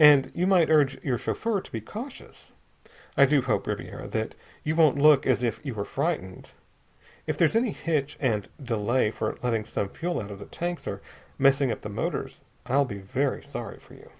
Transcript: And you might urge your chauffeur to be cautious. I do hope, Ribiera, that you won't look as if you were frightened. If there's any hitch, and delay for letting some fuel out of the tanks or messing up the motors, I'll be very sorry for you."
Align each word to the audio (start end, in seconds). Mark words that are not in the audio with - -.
And 0.00 0.32
you 0.34 0.48
might 0.48 0.68
urge 0.68 1.00
your 1.04 1.16
chauffeur 1.16 1.60
to 1.60 1.70
be 1.70 1.80
cautious. 1.80 2.50
I 3.16 3.24
do 3.24 3.40
hope, 3.40 3.68
Ribiera, 3.68 4.08
that 4.08 4.34
you 4.64 4.74
won't 4.74 4.98
look 4.98 5.28
as 5.28 5.44
if 5.44 5.60
you 5.64 5.74
were 5.76 5.84
frightened. 5.84 6.50
If 7.28 7.38
there's 7.38 7.54
any 7.54 7.70
hitch, 7.70 8.16
and 8.18 8.48
delay 8.60 9.12
for 9.12 9.38
letting 9.44 9.64
some 9.64 9.90
fuel 9.90 10.20
out 10.20 10.32
of 10.32 10.40
the 10.40 10.46
tanks 10.46 10.88
or 10.88 11.00
messing 11.38 11.70
up 11.70 11.82
the 11.82 11.88
motors, 11.88 12.42
I'll 12.66 12.84
be 12.84 12.98
very 12.98 13.44
sorry 13.44 13.78
for 13.78 13.94
you." 13.94 14.10